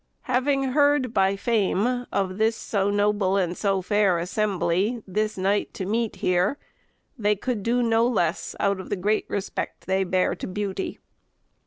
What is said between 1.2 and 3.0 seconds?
fame Of this so